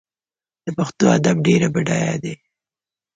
[0.65, 2.33] د پښتو ادب ډېر بډایه دی.